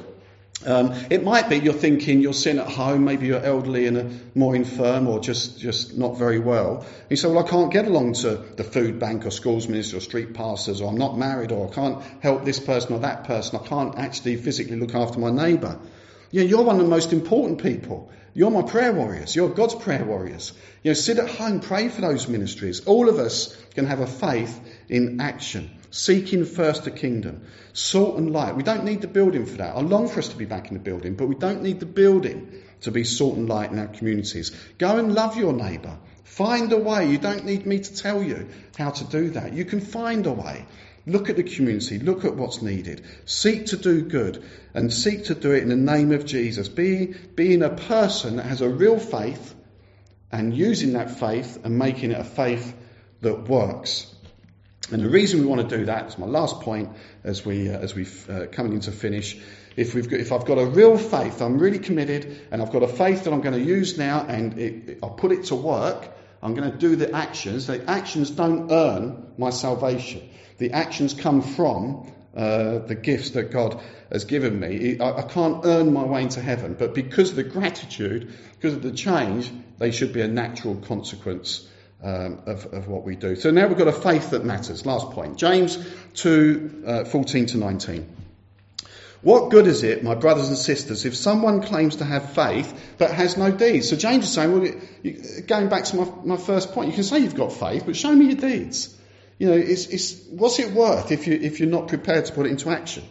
[0.66, 4.56] Um, it might be you're thinking you're sitting at home, maybe you're elderly and more
[4.56, 6.84] infirm or just, just not very well.
[7.10, 10.00] You say, well, I can't get along to the food bank or schools minister or
[10.00, 13.60] street pastors or I'm not married or I can't help this person or that person.
[13.64, 15.80] I can't actually physically look after my neighbour.
[16.32, 18.12] You know, you're one of the most important people.
[18.34, 19.36] You're my prayer warriors.
[19.36, 20.54] You're God's prayer warriors.
[20.84, 22.86] You know, sit at home, pray for those ministries.
[22.86, 24.60] All of us can have a faith
[24.90, 28.56] in action, seeking first the kingdom, salt and light.
[28.56, 29.76] We don't need the building for that.
[29.76, 31.88] I long for us to be back in the building, but we don't need the
[31.88, 34.52] building to be salt and light in our communities.
[34.78, 35.98] Go and love your neighbour.
[36.24, 37.10] Find a way.
[37.10, 39.54] You don't need me to tell you how to do that.
[39.54, 40.66] You can find a way.
[41.08, 43.02] Look at the community, look at what's needed.
[43.24, 44.44] Seek to do good
[44.74, 46.68] and seek to do it in the name of Jesus.
[46.68, 49.56] Be, being a person that has a real faith
[50.34, 52.76] and using that faith and making it a faith
[53.22, 54.14] that works.
[54.92, 56.90] And the reason we want to do that is my last point
[57.24, 59.38] as we uh, as we uh, coming into finish.
[59.78, 62.84] If we've got, if I've got a real faith, I'm really committed, and I've got
[62.84, 65.56] a faith that I'm going to use now, and it, it, I'll put it to
[65.56, 66.10] work.
[66.42, 67.68] I'm going to do the actions.
[67.68, 70.30] The actions don't earn my salvation.
[70.58, 75.00] The actions come from uh, the gifts that God has given me.
[75.00, 78.84] I, I, can't earn my way into heaven, but because of the gratitude, because of
[78.84, 81.68] the change, they should be a natural consequence
[82.04, 83.36] um, of, of, what we do.
[83.36, 84.86] So now we've got a faith that matters.
[84.86, 85.38] Last point.
[85.38, 88.16] James 2, uh, 14 to 19.
[89.28, 93.12] What good is it, my brothers and sisters, if someone claims to have faith but
[93.12, 93.90] has no deeds?
[93.90, 94.72] So James is saying, well,
[95.48, 98.16] going back to my, my first point, you can say you've got faith, but show
[98.16, 98.96] me your deeds.
[99.38, 102.46] You know, it's, it's, what's it worth if, you, if you're not prepared to put
[102.46, 103.04] it into action?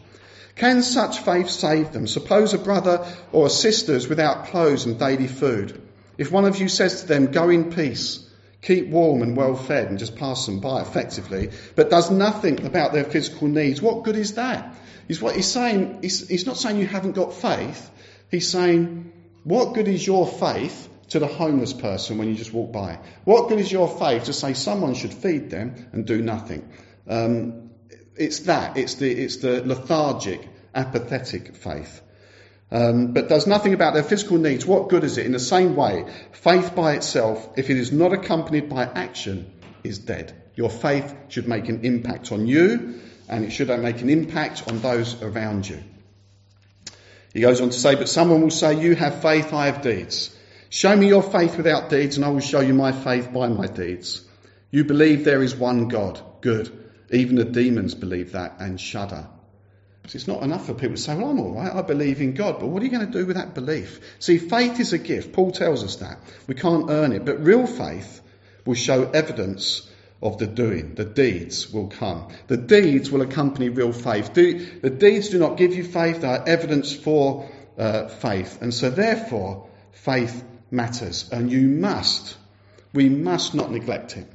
[0.55, 2.07] Can such faith save them?
[2.07, 5.83] Suppose a brother or a sister is without clothes and daily food.
[6.16, 8.26] If one of you says to them, go in peace,
[8.62, 12.94] keep warm and well fed and just pass them by effectively, but does nothing about
[12.94, 14.74] their physical needs, what good is that?
[15.08, 17.90] He's what he's saying, he's, he's not saying you haven't got faith.
[18.30, 19.12] He's saying,
[19.44, 22.98] what good is your faith to the homeless person when you just walk by?
[23.24, 26.68] What good is your faith to say someone should feed them and do nothing?
[27.08, 27.70] Um,
[28.16, 28.76] it's that.
[28.76, 32.02] It's the, it's the lethargic, apathetic faith.
[32.70, 34.66] Um, but does nothing about their physical needs.
[34.66, 35.26] What good is it?
[35.26, 39.52] In the same way, faith by itself, if it is not accompanied by action,
[39.84, 40.34] is dead.
[40.56, 44.80] Your faith should make an impact on you, and it should make an impact on
[44.80, 45.82] those around you.
[47.32, 50.34] He goes on to say, but someone will say, you have faith, I have deeds.
[50.70, 53.66] Show me your faith without deeds, and I will show you my faith by my
[53.66, 54.22] deeds.
[54.70, 56.20] You believe there is one God.
[56.40, 56.70] Good.
[57.10, 59.28] Even the demons believe that and shudder.
[60.06, 62.34] So it's not enough for people to say, well, I'm all right, I believe in
[62.34, 64.00] God, but what are you going to do with that belief?
[64.18, 65.32] See, faith is a gift.
[65.32, 66.18] Paul tells us that.
[66.46, 68.20] We can't earn it, but real faith
[68.64, 69.90] will show evidence
[70.22, 70.94] of the doing.
[70.94, 72.29] The deeds will come.
[72.46, 74.33] The deeds will accompany real faith.
[74.35, 77.48] the deeds do not give you faith, they are evidence for
[77.79, 78.62] uh, faith.
[78.62, 79.68] And so, therefore,
[80.07, 82.37] Faith matters, and you must,
[82.92, 84.29] we must not neglect it.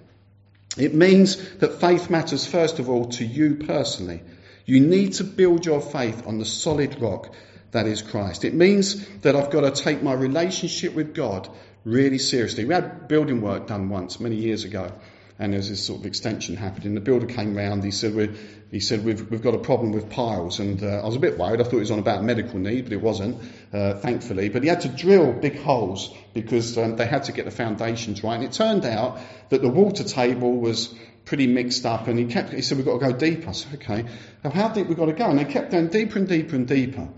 [0.78, 4.22] It means that faith matters first of all to you personally.
[4.65, 7.34] You need to build your faith on the solid rock
[7.72, 8.44] that is Christ.
[8.44, 11.48] It means that I've got to take my relationship with God
[11.86, 12.65] really seriously.
[12.65, 14.91] We had building work done once, many years ago,
[15.41, 16.93] and there was this sort of extension happening.
[16.93, 18.30] The builder came round, he said, we
[18.69, 21.38] he said, we've, we've got a problem with piles, and uh, I was a bit
[21.38, 21.60] worried.
[21.60, 23.41] I thought it was on about medical need, but it wasn't,
[23.73, 24.47] uh, thankfully.
[24.47, 28.23] But he had to drill big holes because um, they had to get the foundations
[28.23, 28.36] right.
[28.36, 30.93] And it turned out that the water table was
[31.25, 33.49] pretty mixed up, and he kept, he said, we've got to go deeper.
[33.49, 34.06] I said, okay,
[34.43, 35.25] now how deep we've got to go?
[35.25, 37.10] And they kept going deeper and deeper and deeper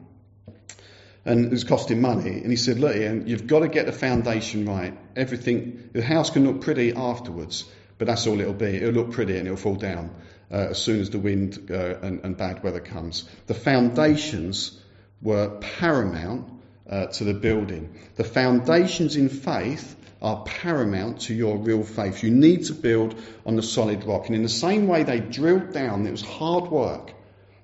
[1.26, 2.42] and it was costing money.
[2.42, 4.98] And he said, look, Ian, you've got to get the foundation right.
[5.16, 7.64] Everything, the house can look pretty afterwards,
[7.98, 8.76] but that's all it'll be.
[8.78, 10.14] It'll look pretty and it'll fall down
[10.52, 13.28] uh, as soon as the wind uh, and, and, bad weather comes.
[13.48, 14.80] The foundations
[15.22, 16.50] were paramount
[16.90, 17.98] uh, to the building.
[18.16, 22.24] The foundations in faith are paramount to your real faith.
[22.24, 24.28] You need to build on the solid rock.
[24.28, 27.14] And in the same way they drilled down, it was hard work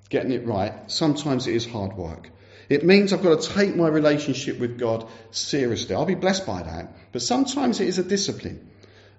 [0.10, 0.92] getting it right.
[0.92, 2.30] Sometimes it is hard work.
[2.68, 5.96] It means I've got to take my relationship with God seriously.
[5.96, 7.12] I'll be blessed by that.
[7.12, 8.70] But sometimes it is a discipline.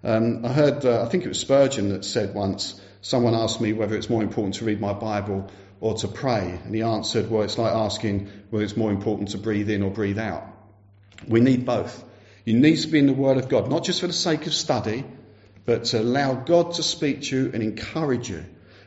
[0.02, 3.72] Um, I heard, uh, I think it was Spurgeon that said once, someone asked me
[3.72, 6.58] whether it's more important to read my Bible or to pray.
[6.64, 9.90] And he answered, well, it's like asking whether it's more important to breathe in or
[9.90, 10.46] breathe out.
[11.28, 12.04] We need both.
[12.44, 14.54] You need to be in the Word of God, not just for the sake of
[14.54, 15.04] study,
[15.66, 18.44] but to allow God to speak to you and encourage you.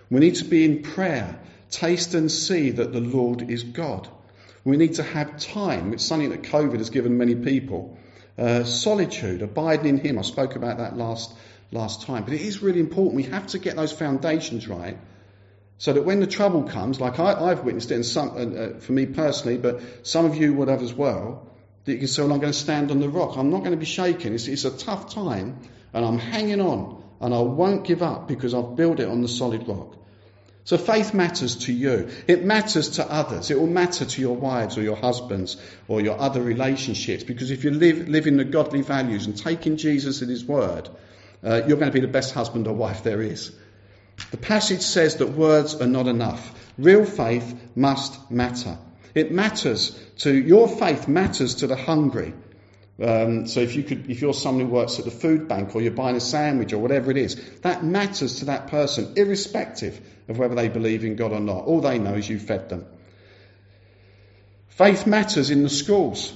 [0.09, 1.39] We need to be in prayer.
[1.69, 4.07] Taste and see that the Lord is God.
[4.63, 5.93] We need to have time.
[5.93, 7.97] It's something that COVID has given many people.
[8.37, 10.17] Uh, solitude, abiding in Him.
[10.17, 11.31] I spoke about that last
[11.71, 13.15] last time, but it is really important.
[13.15, 14.97] We have to get those foundations right,
[15.77, 18.91] so that when the trouble comes, like I, have witnessed it, and some, uh, for
[18.91, 21.47] me personally, but some of you would have as well,
[21.85, 23.37] that you can say, "Well, I'm going to stand on the rock.
[23.37, 24.33] I'm not going to be shaken.
[24.33, 25.59] It's, it's a tough time,
[25.93, 29.27] and I'm hanging on, and I won't give up because I've built it on the
[29.27, 29.95] solid rock."
[30.65, 32.09] So faith matters to you.
[32.27, 33.51] It matters to others.
[33.51, 35.57] It will matter to your wives or your husbands
[35.89, 39.75] or your other relationships because if you live, live in the godly values and taking
[39.75, 40.89] Jesus at his word,
[41.43, 43.51] uh, you're going to be the best husband or wife there is.
[44.31, 46.53] The passage says that words are not enough.
[46.77, 48.77] Real faith must matter.
[49.13, 52.33] It matters to, your faith matters to the hungry.
[53.01, 55.81] Um, so if you could, if you're someone who works at the food bank or
[55.81, 60.37] you're buying a sandwich or whatever it is, that matters to that person, irrespective of
[60.37, 61.65] whether they believe in God or not.
[61.65, 62.85] All they know is you fed them.
[64.67, 66.33] Faith matters in the schools.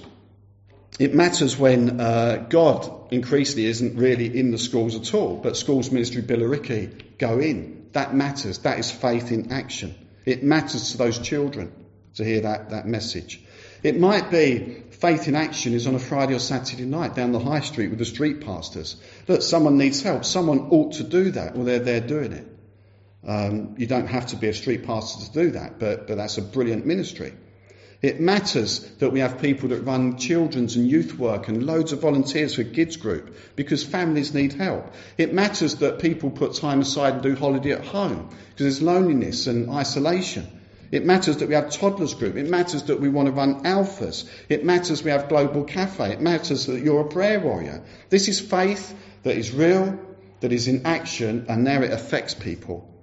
[0.99, 5.91] It matters when uh, God increasingly isn't really in the schools at all, but schools
[5.91, 7.89] ministry Billericay go in.
[7.93, 8.59] That matters.
[8.59, 9.95] That is faith in action.
[10.25, 11.71] It matters to those children
[12.15, 13.41] to hear that, that message.
[13.87, 17.39] It might be faith in action is on a Friday or Saturday night down the
[17.39, 18.97] high street with the street pastors.
[19.29, 20.25] Look, someone needs help.
[20.25, 21.55] Someone ought to do that.
[21.55, 22.47] Well, they're there doing it.
[23.25, 26.37] Um, you don't have to be a street pastor to do that, but, but that's
[26.37, 27.33] a brilliant ministry.
[28.01, 32.01] It matters that we have people that run children's and youth work and loads of
[32.01, 34.93] volunteers for kids group because families need help.
[35.17, 39.47] It matters that people put time aside and do holiday at home because there's loneliness
[39.47, 40.56] and isolation.
[40.91, 42.35] It matters that we have toddlers group.
[42.35, 44.29] It matters that we want to run alphas.
[44.49, 46.13] It matters we have global cafe.
[46.13, 47.83] It matters that you're a prayer warrior.
[48.09, 49.99] This is faith that is real,
[50.39, 52.93] that is in action, and now it affects people.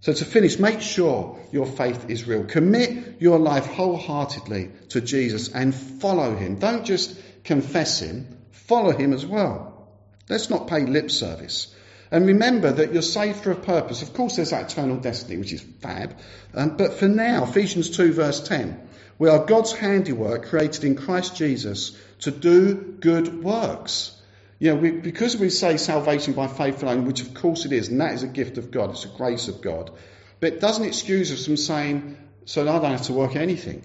[0.00, 2.44] So to finish, make sure your faith is real.
[2.44, 6.56] Commit your life wholeheartedly to Jesus and follow him.
[6.56, 9.88] Don't just confess him, follow him as well.
[10.28, 11.74] Let's not pay lip service.
[12.10, 14.02] And remember that you're saved for a purpose.
[14.02, 16.16] Of course, there's that eternal destiny, which is fab.
[16.54, 21.36] Um, but for now, Ephesians 2 verse 10, we are God's handiwork created in Christ
[21.36, 24.18] Jesus to do good works
[24.58, 27.88] you know, we, because we say salvation by faith alone, which of course it is,
[27.88, 29.92] and that is a gift of God, it's a grace of God,
[30.40, 33.82] but it doesn't excuse us from saying, so I don't have to work anything.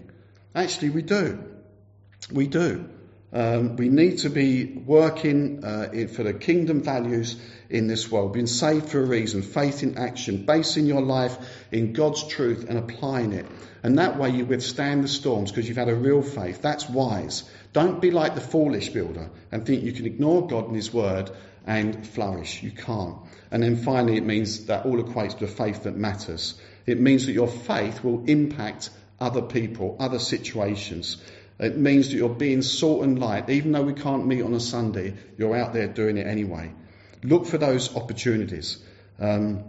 [0.55, 1.43] Actually, we do.
[2.31, 2.89] We do.
[3.33, 7.35] Um, we need to be working uh, in, for the kingdom values
[7.67, 11.35] in this world, being saved for a reason, faith in action, basing your life
[11.71, 13.47] in God's truth and applying it.
[13.81, 16.61] And that way you withstand the storms because you've had a real faith.
[16.61, 17.43] That's wise.
[17.73, 21.31] Don't be like the foolish builder and think you can ignore God and His word
[21.65, 22.61] and flourish.
[22.61, 23.17] You can't.
[23.49, 26.53] And then finally, it means that all equates to a faith that matters.
[26.85, 31.17] It means that your faith will impact other people, other situations.
[31.63, 33.49] It means that you're being salt and light.
[33.49, 36.73] Even though we can't meet on a Sunday, you're out there doing it anyway.
[37.23, 38.83] Look for those opportunities.
[39.19, 39.63] Um,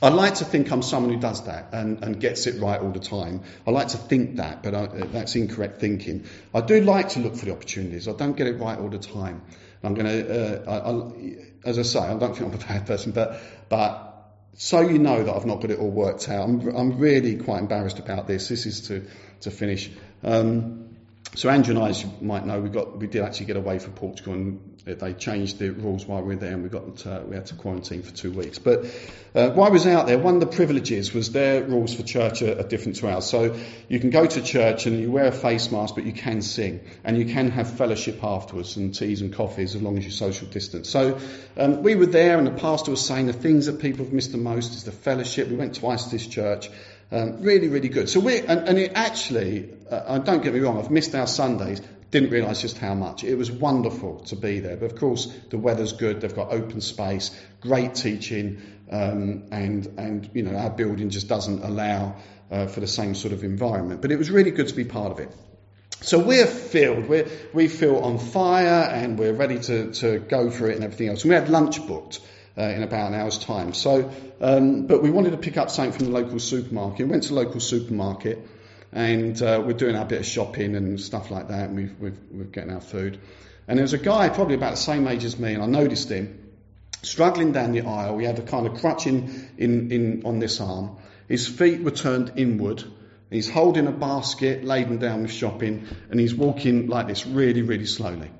[0.00, 2.90] I like to think I'm someone who does that and, and gets it right all
[2.90, 3.42] the time.
[3.66, 6.24] I like to think that, but I, that's incorrect thinking.
[6.54, 8.08] I do like to look for the opportunities.
[8.08, 9.42] I don't get it right all the time.
[9.84, 11.10] I'm going to, uh,
[11.64, 14.12] as I say, I don't think I'm a bad person, but, but
[14.54, 16.48] so you know that I've not got it all worked out.
[16.48, 18.48] I'm, I'm really quite embarrassed about this.
[18.48, 19.06] This is to,
[19.40, 19.90] to finish.
[20.22, 20.91] Um,
[21.34, 23.78] so Andrew and I, as you might know, we got we did actually get away
[23.78, 27.22] from Portugal, and they changed the rules while we were there, and we got uh,
[27.26, 28.58] we had to quarantine for two weeks.
[28.58, 28.84] But
[29.34, 32.42] uh, while I was out there, one of the privileges was their rules for church
[32.42, 33.24] are, are, different to ours.
[33.24, 33.56] So
[33.88, 36.80] you can go to church and you wear a face mask, but you can sing,
[37.02, 40.48] and you can have fellowship afterwards, and teas and coffees as long as you social
[40.48, 40.90] distance.
[40.90, 41.18] So
[41.56, 44.32] um, we were there, and the pastor was saying the things that people have missed
[44.32, 45.48] the most is the fellowship.
[45.48, 46.68] We went twice to this church.
[47.12, 48.08] Um, really, really good.
[48.08, 51.82] So we and, and it actually, uh, don't get me wrong, I've missed our Sundays.
[52.10, 53.22] Didn't realise just how much.
[53.24, 54.76] It was wonderful to be there.
[54.76, 56.20] But of course, the weather's good.
[56.20, 61.62] They've got open space, great teaching, um, and and you know our building just doesn't
[61.62, 62.16] allow
[62.50, 64.02] uh, for the same sort of environment.
[64.02, 65.30] But it was really good to be part of it.
[66.02, 70.68] So we're filled, we're, we feel on fire and we're ready to, to go for
[70.68, 71.22] it and everything else.
[71.22, 72.18] And we had lunch booked
[72.56, 73.74] uh, in about an hour's time.
[73.74, 77.06] So, um, but we wanted to pick up something from the local supermarket.
[77.06, 78.46] We went to the local supermarket
[78.92, 82.18] and uh, we're doing our bit of shopping and stuff like that, and we've, we've,
[82.30, 83.18] we're getting our food.
[83.66, 86.10] And there was a guy probably about the same age as me, and I noticed
[86.10, 86.38] him
[87.02, 88.18] struggling down the aisle.
[88.18, 90.96] He had a kind of crutch in, in, in on this arm.
[91.26, 92.84] His feet were turned inward.
[93.30, 97.86] He's holding a basket laden down with shopping, and he's walking like this really, really
[97.86, 98.30] slowly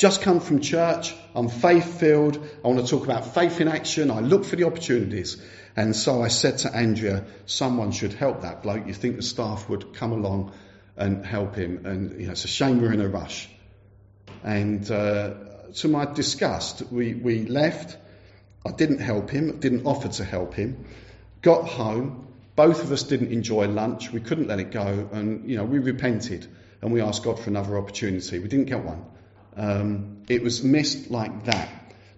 [0.00, 1.14] just come from church.
[1.34, 2.38] I'm faith filled.
[2.64, 4.10] I want to talk about faith in action.
[4.10, 5.36] I look for the opportunities.
[5.76, 8.86] And so I said to Andrea, someone should help that bloke.
[8.86, 10.52] You think the staff would come along
[10.96, 11.84] and help him.
[11.84, 13.50] And you know, it's a shame we're in a rush.
[14.42, 15.34] And uh,
[15.74, 17.98] to my disgust, we, we left.
[18.64, 20.86] I didn't help him, didn't offer to help him.
[21.42, 22.26] Got home.
[22.56, 24.10] Both of us didn't enjoy lunch.
[24.12, 25.10] We couldn't let it go.
[25.12, 26.46] And, you know, we repented
[26.80, 28.38] and we asked God for another opportunity.
[28.38, 29.04] We didn't get one.
[29.60, 31.68] Um, it was missed like that.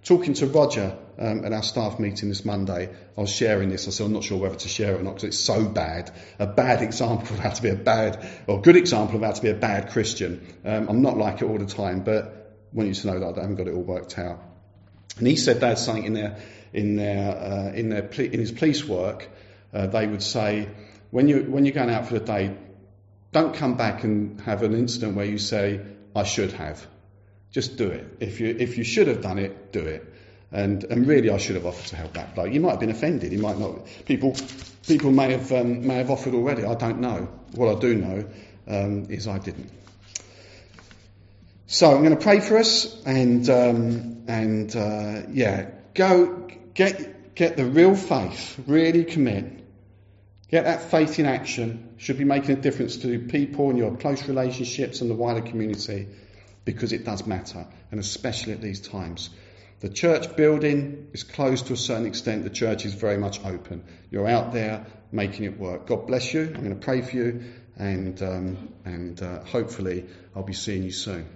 [0.05, 2.89] Talking to Roger um, at our staff meeting this Monday,
[3.19, 3.89] I was sharing this.
[3.89, 6.13] I said, I'm not sure whether to share it or not because it's so bad.
[6.39, 9.43] A bad example of how to be a bad, or good example of how to
[9.43, 10.47] be a bad Christian.
[10.65, 12.25] Um, I'm not like it all the time, but
[12.73, 14.41] I want you to know that I haven't got it all worked out.
[15.19, 16.39] And he said that's something in their,
[16.73, 19.29] in their, uh, in their, in his police work,
[19.75, 20.69] uh, they would say,
[21.11, 22.57] when you, when you're going out for the day,
[23.33, 25.81] don't come back and have an incident where you say,
[26.15, 26.87] I should have.
[27.53, 28.17] Just do it.
[28.21, 30.11] If you if you should have done it, do it.
[30.51, 32.53] And and really, I should have offered to help that bloke.
[32.53, 33.33] You might have been offended.
[33.33, 33.87] You might not.
[34.07, 34.35] People
[34.87, 36.65] people may have um, may have offered already.
[36.65, 37.29] I don't know.
[37.55, 38.25] What I do know
[38.67, 39.71] um, is I didn't.
[41.67, 47.59] So I'm going to pray for us, and um, and uh, yeah, go get get
[47.59, 48.59] the real faith.
[48.67, 49.59] Really commit.
[50.51, 51.95] Get that faith in action.
[51.99, 56.09] Should be making a difference to people and your close relationships and the wider community
[56.65, 59.31] because it does matter, and especially at these times.
[59.81, 62.45] The church building is closed to a certain extent.
[62.45, 63.85] The church is very much open.
[64.11, 65.87] You're out there making it work.
[65.87, 66.43] God bless you.
[66.43, 67.43] I'm going to pray for you,
[67.77, 70.07] and um, and uh, hopefully
[70.37, 71.27] I'll be seeing you soon.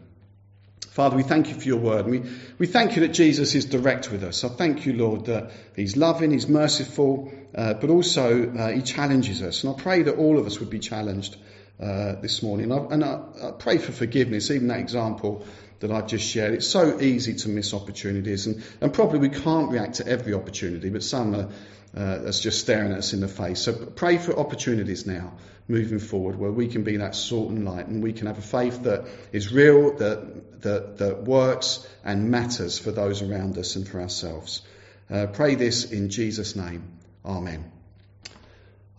[0.96, 2.06] Father, we thank you for your word.
[2.06, 2.22] We,
[2.56, 4.44] we thank you that Jesus is direct with us.
[4.44, 9.42] I thank you, Lord, that he's loving, he's merciful, uh, but also uh, he challenges
[9.42, 9.62] us.
[9.62, 11.36] And I pray that all of us would be challenged
[11.80, 12.70] uh, this morning.
[12.70, 15.44] And, I, and I, I, pray for forgiveness, even that example
[15.80, 16.54] that I've just shared.
[16.54, 20.88] It's so easy to miss opportunities, and, and probably we can't react to every opportunity,
[20.88, 21.48] but some are
[21.96, 23.60] uh, that's just staring at us in the face.
[23.60, 25.32] So pray for opportunities now,
[25.66, 28.42] moving forward, where we can be that salt and light, and we can have a
[28.42, 33.86] faith that is real, that that, that works and matters for those around us and
[33.86, 34.62] for ourselves.
[35.08, 36.98] Uh, pray this in Jesus' name.
[37.24, 37.75] Amen.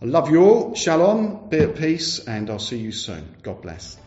[0.00, 0.74] I love you all.
[0.76, 1.48] Shalom.
[1.48, 2.20] Be at peace.
[2.20, 3.36] And I'll see you soon.
[3.42, 3.98] God bless.